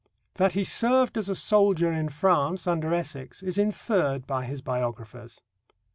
[0.33, 5.43] That he served as a soldier in France under Essex is inferred by his biographers.